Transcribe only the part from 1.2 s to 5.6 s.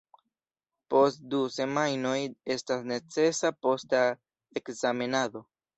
du semajnoj estas necesa posta ekzamenado.